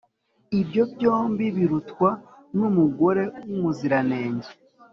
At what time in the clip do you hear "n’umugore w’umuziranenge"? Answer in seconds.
2.57-4.49